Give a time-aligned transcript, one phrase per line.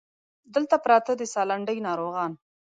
[0.53, 2.31] دلته پراته د سالنډۍ ناروغان